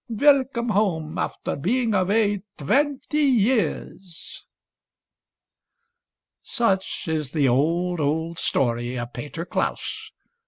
[0.09, 4.43] Welcome home after being away twenty years."
[6.41, 10.11] Such is the old, old story of Peter Klaus.